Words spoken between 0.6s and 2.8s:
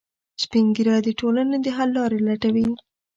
ږیری د ټولنې د حل لارې لټوي